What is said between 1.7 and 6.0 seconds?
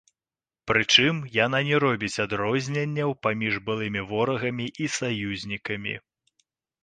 робіць адрозненняў паміж былымі ворагамі і саюзнікамі.